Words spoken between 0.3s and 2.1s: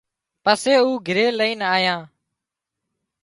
پسي اُو گھرِي لئينَ آيان